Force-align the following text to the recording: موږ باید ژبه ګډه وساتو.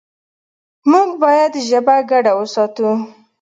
موږ 0.91 1.09
باید 1.23 1.53
ژبه 1.67 1.95
ګډه 2.09 2.31
وساتو. 2.39 2.89